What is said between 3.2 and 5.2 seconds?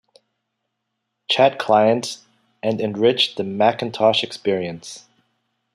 the Macintosh experience.